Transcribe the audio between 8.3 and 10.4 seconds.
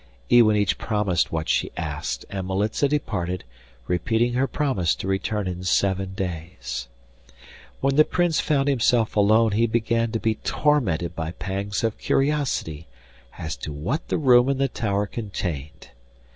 found himself alone he began to be